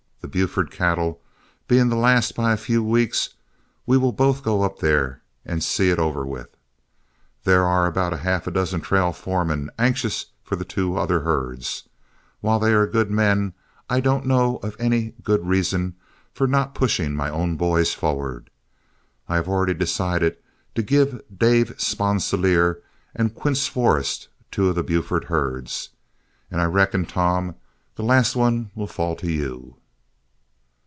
[0.21, 1.19] The Buford cattle,
[1.67, 3.31] being the last by a few weeks,
[3.87, 6.55] we will both go up there and see it over with.
[7.43, 11.91] There are about half a dozen trail foremen anxious for the two other herds, and
[12.39, 13.53] while they are good men,
[13.89, 15.95] I don't know of any good reason
[16.31, 18.51] for not pushing my own boys forward.
[19.27, 20.37] I have already decided
[20.75, 22.79] to give Dave Sponsilier
[23.15, 25.89] and Quince Forrest two of the Buford herds,
[26.51, 27.55] and I reckon, Tom,
[27.95, 29.77] the last one will fall to you."